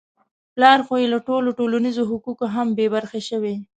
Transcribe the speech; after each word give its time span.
پلار 0.53 0.79
خو 0.85 0.93
يې 1.01 1.07
له 1.13 1.19
ټولو 1.27 1.49
ټولنیزو 1.59 2.03
حقوقو 2.11 2.45
هم 2.55 2.67
بې 2.77 2.87
برخې 2.95 3.21
شوی. 3.29 3.55